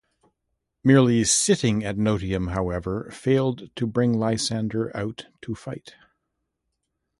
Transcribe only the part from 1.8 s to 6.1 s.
at Notium, however, failed to bring Lysander out to fight.